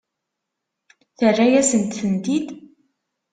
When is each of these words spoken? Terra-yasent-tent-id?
Terra-yasent-tent-id? 1.17 2.47